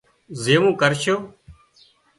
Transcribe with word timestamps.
زيوون 0.41 0.73
ڪرشو 0.81 1.15